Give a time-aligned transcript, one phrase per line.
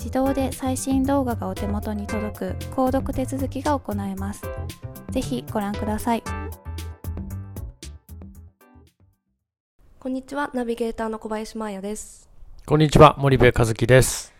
[0.00, 4.42] 自動で最新動画がお手元に届く購読手続きが行えます。
[5.10, 6.22] ぜひご覧ください。
[9.98, 12.30] こんにちは、ナビゲーターの小林真彩です。
[12.64, 14.32] こんにちは、森部和樹です。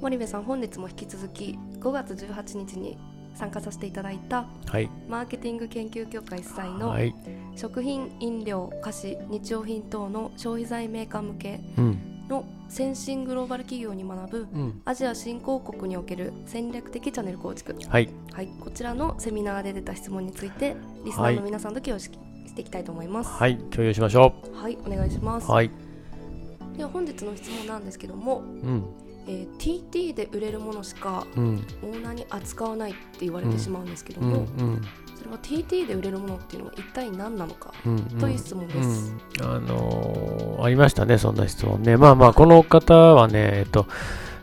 [0.00, 2.96] 森部さん、本日も引き続き5月18日に
[3.34, 7.12] 参加させていただいた、はい、マーケティング研究協会主催の、はい、
[7.56, 11.60] 食品飲料菓子日用品等の消費財メーカー向け
[12.32, 22.10] の先進グローバル企業に学ぶ、うん、アジア新興国における戦略的チャンネル構築、はい、はい、こちらのセミナーで出た質問についてリスナーの皆さんと共有し,、
[22.46, 23.30] していきたいと思います。
[23.30, 23.58] はい。
[23.58, 24.56] 共有しましょう。
[24.56, 24.78] はい。
[24.86, 25.50] お願いします。
[25.50, 25.70] はい。
[26.76, 28.84] では本日の質問なんですけども、うん。
[29.26, 34.82] えー、TT で売れるものしか、オーナーに扱わないって言われてしまうんですけども、うんうん、
[35.22, 37.72] それは TT で売れるものっていうのは一体何なのか、
[38.18, 41.96] という質問です、うん、あのー、ありましたねそんな質問ね。
[41.96, 43.86] まあまあこの方はねえっと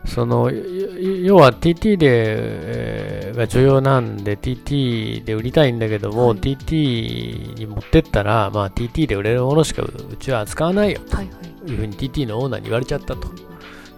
[0.05, 11.17] その要は TT で、えー、が重要なんで TT で売りたいんだけども、はい、TT に持ってったら、まあ、TT で売れるものしかうちは扱わないよと。
[11.21, 13.27] いうふうに TT のオーナーに言われちゃったと。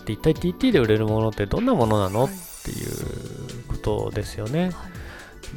[0.06, 4.64] で一体 TT で売れるものってどんなものなの、はい、っていうことですよね。
[4.64, 4.74] はい、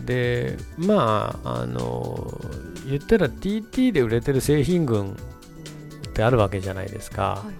[0.04, 2.40] でまああの
[2.86, 7.42] 言ったら TT で売れてる製品群ってあるわけじゃないですか。
[7.44, 7.52] は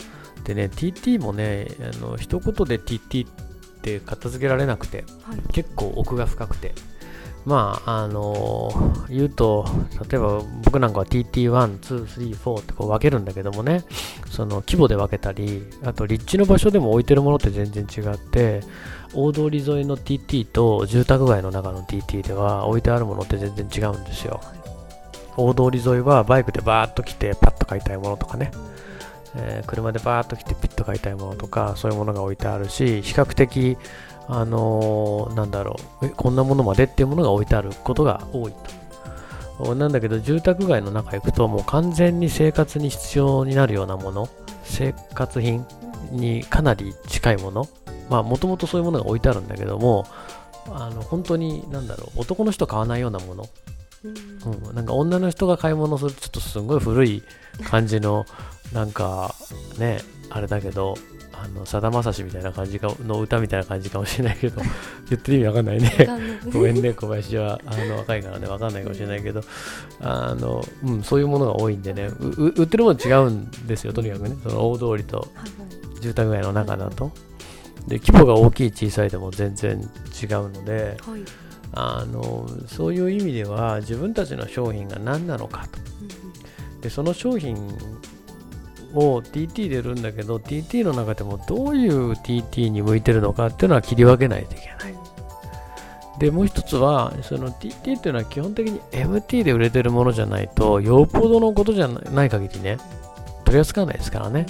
[0.43, 3.31] い、でね TT もねあの一言で TT っ
[3.83, 5.05] て片付けられなくて、
[5.53, 6.75] 結構奥が深くて。
[7.45, 9.67] まあ、あのー、言うと、
[10.09, 13.85] 例えば僕なんかは TT1、2、3、4ってこう分けるんだけどもね、
[14.31, 18.63] その規模で分けたり、あと立地の場所でも置いてるものって全然違って、
[19.13, 24.41] 大通り沿いの TT と住宅街の中の TT では置いてあるものって全然違うんですよ。
[25.37, 28.53] 大通り沿いはバイクでバーッと来てパッと買いたいものとかね、
[29.37, 33.77] えー、車でバーッと来てピッと買いたいものとか、そういうものが置いてあるし、比較的
[34.29, 38.53] あのー、なんだろう、こんなものまでっていうものが置いてあることが多い
[39.59, 39.75] と。
[39.75, 44.29] なんだけど、住宅街の中行くと、もう完全に生活に必要になるようなもの、
[44.65, 45.65] 生活品
[46.11, 47.69] にかなり近いもの、
[48.11, 50.07] まあ、もともとそういうものが置いてあるんだけども、
[50.73, 53.47] あの本当に、なんだろう、男の人買わないようなもの、
[54.05, 57.23] うん、なんか女の人が買い物するちょっとすごい古い
[57.65, 58.27] 感じの
[58.73, 59.35] なんか
[59.79, 60.01] ね
[60.31, 60.97] あれだけど
[61.45, 64.63] あのさだまさしみたいな感じかの歌みたいな感じかもしれないけど
[65.11, 65.91] 言ってる意味わかんないね。
[66.53, 67.61] ごめんね小林は。
[67.67, 69.43] あの若いからねわかんないかもしれないけど
[70.01, 72.09] あの、うん、そういうものが多いんでね。
[72.19, 74.37] 売ってるもの違うんですよとにかくね。
[74.43, 75.29] その大通りと
[76.01, 77.13] 住宅街の中だと。
[77.87, 81.21] で規模が大きい小さいでも全然違うので、はい、
[81.73, 85.79] あのそういう意味では自分たちの商品が何なのかと、
[86.81, 87.57] でその商品
[88.95, 94.95] を TT で売るんだけど TT の中でもどういう TT に向いてるのかっていうのは切り分けないといけない。
[96.19, 102.79] でもう一つはその TT っていうのは基本的に MT で売れてるものじゃないとよっぽどのことじゃない限りね
[103.45, 104.47] 取り扱わないですからね。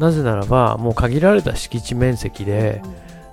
[0.00, 2.82] なぜならばもう限られた敷地面積で、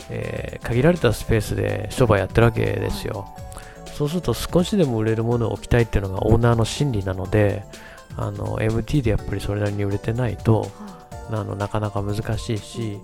[0.10, 3.34] えー、限られたスペースで商売やってるわけですよ。
[3.86, 7.64] そうすると少しでも売れるものを置きたいっていうのがオーナーの心理なので
[8.18, 10.70] あの MT でやっぱりそれなりに売れてないと、
[11.30, 13.00] あのなかなか難しいし、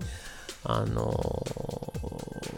[0.68, 1.46] あの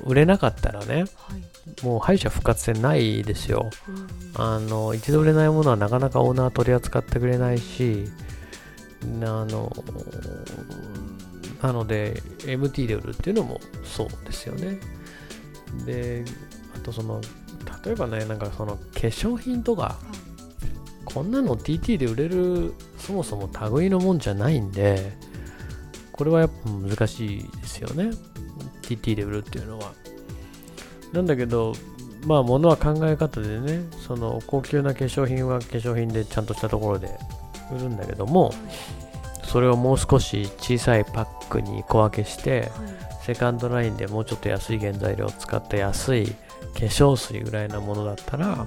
[0.06, 8.06] 売れなかったらね、はい、もう敗者復活戦ないですよ、うん、あの一度売れないものはなかなかオーナー取り扱ってくれないし
[9.04, 9.06] あ
[9.46, 9.72] の
[11.62, 14.80] なので MT で売るっていうのもそうですよね。
[15.86, 16.24] で
[16.76, 17.22] あとその
[17.84, 19.98] 例えばねなんかその化粧品とか、
[21.14, 25.14] こんなの TT で売れるそもそも類のもんじゃないんで
[26.12, 28.12] これはやっぱ難しいですよね。
[28.82, 29.94] TT で売るっていうのは。
[31.14, 31.74] なんだけど、
[32.26, 37.18] まあ物は考え方でね、その高級な化粧品は化粧品でちゃんとしたところで
[37.72, 38.52] 売るんだけども、
[39.44, 42.72] それをもう少し小さいパックに小分けして、
[43.22, 46.34] セカンドラインでもうちょっと安い原材料を使った安い化
[46.80, 48.66] 粧水ぐらいなものだったら、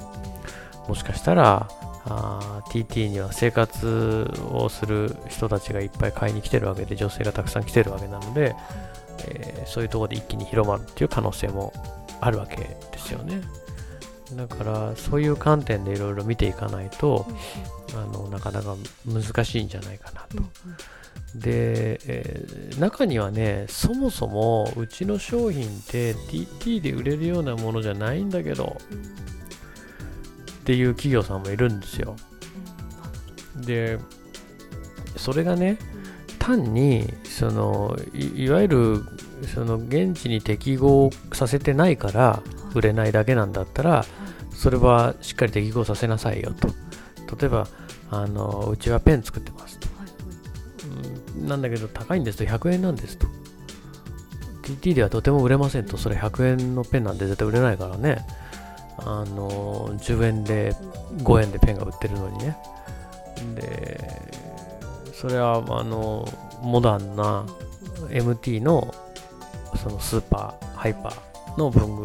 [0.86, 1.68] もしかしたら
[2.06, 8.54] あ TT には生活をする人たちがいっぱい買いに来てるわけで女性がたくさん来てるわけなので、
[9.28, 11.72] えー、そういうところで一気に広まるっていう可能性も
[12.20, 13.40] あるわけですよね。
[14.34, 17.26] だからそういう観点でいろいろ見ていかないと、
[17.94, 20.42] あのなかなか難しいんじゃないかなと。
[21.34, 28.76] で、えー、中にはねそもそもうちの商品って TT で売れるようなものじゃないんだけど
[30.70, 32.14] っていう企業さんもいるんですよ。
[33.56, 33.98] で、
[35.16, 35.78] それがね、
[36.38, 39.04] 単にそのいわゆる
[39.52, 42.40] その現地に適合させてないから
[42.74, 44.04] 売れないだけなんだったら
[44.52, 46.68] それはしっかり適合させなさいよと。
[47.36, 47.66] 例えば
[48.08, 49.88] あのうちはペン作ってますと、
[51.40, 52.44] うん、なんだけど高いんですと。
[52.44, 53.26] 100円なんですと。
[54.62, 55.96] TT ではとても売れませんと。
[55.96, 58.24] それ100円のペンなんで絶対売れないからね。
[59.04, 60.74] あの10円で
[61.18, 62.56] 5円でペンが売ってるのにね。
[63.54, 64.00] で
[65.14, 66.26] それはあの
[66.62, 67.44] モダンな
[68.08, 68.94] MT の
[69.76, 72.02] そのスーパーハイパーの文具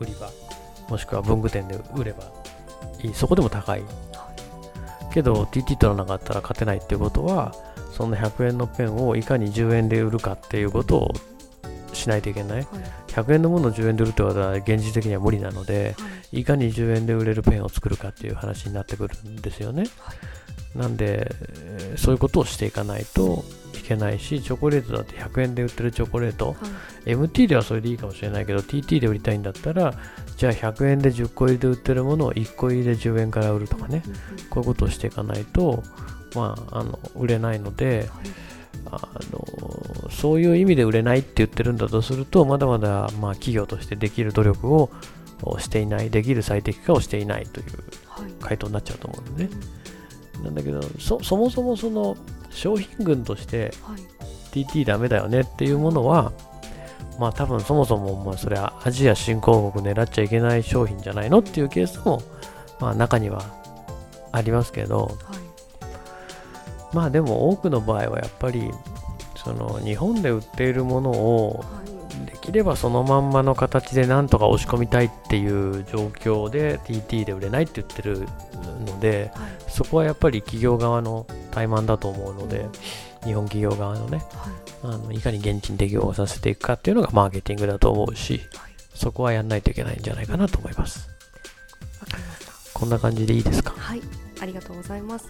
[0.00, 0.30] 売り場
[0.88, 2.24] もしくは文具店で売れば
[3.02, 3.82] いいそこでも高い。
[5.12, 7.54] けど TT 取らなかったら勝てないっていうことは
[7.92, 11.12] その100円のペンをいかに10円で売るかっていうことを
[11.98, 12.66] しないといけない、はい、
[13.08, 20.14] 100円のものを10円で売るってことは現実的には無理なので、はい、いかに10円で売れるペンを作るかっていう話になってくるんですよね、は
[20.76, 21.30] い、なんで
[21.96, 26.56] そういうことをしていかないといけないしチョコレートだって100円で売ってるチョコレート、
[27.06, 29.94] MT ではそれでいいかもしれないけど TT で売りたいんだったら
[30.36, 34.02] じゃあ100円で10個入りで売ってるものを1個入りで10円から売るとかね、
[34.50, 35.82] こういうことをしていかないと
[36.34, 38.08] まあ、あの売れないので、
[38.92, 44.90] あのそういう意味で売れないって言ってるんだとするとまだまだまあ企業としてできる努力を
[45.58, 47.66] していないできる最適化をしていないという
[48.40, 49.50] 回答になっちゃうと思うんでね、
[50.34, 52.16] はい、なんだけどそもそもその
[52.50, 53.72] 商品群として
[54.52, 56.32] TT ダメだよねっていうものは
[57.18, 62.22] まあ多分そもそもまあそれはアジア新興国狙っちゃいけない商品じゃないのっていうケースも
[62.80, 63.44] まあ中には
[64.32, 65.37] ありますけど、はい
[66.92, 68.70] まあでも多くの場合はやっぱり
[69.36, 71.64] その日本で売っているものを
[72.26, 78.26] できればそのまんまの形でなんとか押し込みたいっていう状況で TT で売れないって言ってる
[78.86, 82.66] ので、はい、そこはやっぱり企業側の怠慢だと思うので、
[83.24, 84.18] 日本企業側のね、
[84.82, 91.08] はい、あのいかに現地に適応させていくかっていうのがマーケティングだと思うし、はい、そこはやんないといけないんじゃないかなと思います。
[92.74, 93.74] こんな感じでいいですか？
[93.76, 94.02] はい。
[94.40, 95.28] ありがとうございます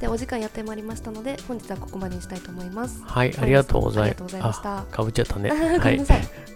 [0.00, 3.02] でお時間やってまいりましたので本日はここまでにしたいと思います。
[3.04, 4.84] はいありがとうございました。
[4.90, 5.50] かぶっちゃったね。
[5.78, 6.00] はい。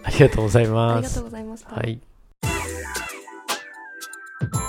[0.03, 0.97] ありがとうございます。
[0.97, 1.75] ありがとうございました。
[1.75, 2.01] はい。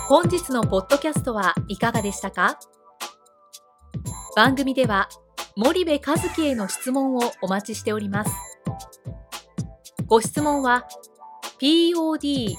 [0.08, 2.58] 本日のポッドキャストはいかがでしたか？
[4.36, 5.08] 番組では
[5.56, 8.30] 森部和樹への質問をお待ちしております。
[10.06, 10.86] ご質問は
[11.58, 12.52] podcast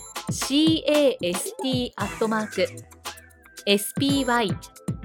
[1.95, 2.67] アットマーク
[3.67, 4.57] spy